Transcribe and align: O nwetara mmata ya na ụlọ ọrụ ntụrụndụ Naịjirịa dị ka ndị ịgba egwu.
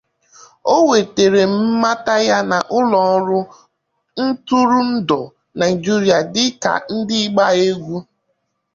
O 0.73 0.75
nwetara 0.83 1.43
mmata 1.53 2.15
ya 2.29 2.37
na 2.49 2.57
ụlọ 2.77 2.99
ọrụ 3.15 3.39
ntụrụndụ 4.23 5.19
Naịjirịa 5.57 6.19
dị 6.33 6.45
ka 6.61 6.71
ndị 6.95 7.15
ịgba 7.25 7.45
egwu. 7.65 7.95